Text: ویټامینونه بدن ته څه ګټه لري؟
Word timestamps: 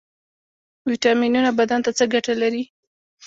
ویټامینونه 0.89 1.49
بدن 1.59 1.79
ته 1.85 1.91
څه 1.97 2.05
ګټه 2.13 2.33
لري؟ 2.41 2.63